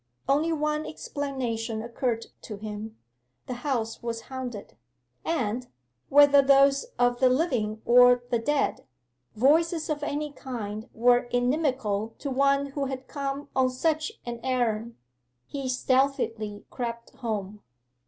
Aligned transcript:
Only 0.27 0.51
one 0.51 0.83
explanation 0.87 1.83
occurred 1.83 2.25
to 2.41 2.57
him; 2.57 2.97
the 3.45 3.53
house 3.53 4.01
was 4.01 4.21
haunted. 4.21 4.75
And, 5.23 5.67
whether 6.09 6.41
those 6.41 6.85
of 6.97 7.19
the 7.19 7.29
living 7.29 7.83
or 7.85 8.23
the 8.31 8.39
dead, 8.39 8.87
voices 9.35 9.91
of 9.91 10.01
any 10.01 10.31
kind 10.33 10.89
were 10.95 11.25
inimical 11.31 12.15
to 12.17 12.31
one 12.31 12.71
who 12.71 12.85
had 12.85 13.07
come 13.07 13.49
on 13.55 13.69
such 13.69 14.13
an 14.25 14.39
errand. 14.41 14.95
He 15.45 15.69
stealthily 15.69 16.65
crept 16.71 17.11
home. 17.17 17.61